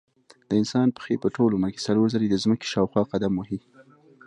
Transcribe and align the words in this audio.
د 0.49 0.51
انسان 0.61 0.87
پښې 0.97 1.15
په 1.23 1.27
ټول 1.35 1.49
عمر 1.55 1.69
کې 1.73 1.83
څلور 1.87 2.07
ځلې 2.13 2.27
د 2.31 2.35
ځمکې 2.43 2.67
شاوخوا 2.73 3.03
قدم 3.11 3.33
وهي. 3.37 3.59